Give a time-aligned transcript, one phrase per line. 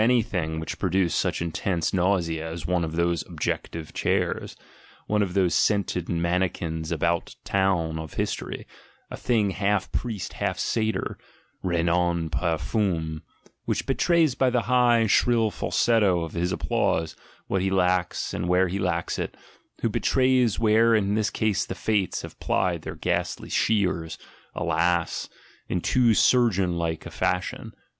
[0.01, 3.39] 3 THE GENEALOGY OF MORALS which produced such intense nausea as one of those "ob
[3.39, 4.55] jective" chairs*
[5.05, 8.65] one of those scented mannikins about town of history,
[9.11, 11.19] a thing half priest, half satyr
[11.61, 13.21] (Renan parfum),
[13.65, 17.15] which betrays by the high, shrill falsetto of his applause
[17.45, 19.37] what he lacks and where he lacks it,
[19.83, 24.17] who betrays where in this case the Fates have plied their ghastly shears,
[24.55, 25.29] alas:
[25.69, 27.73] in too surgeon like a fashion!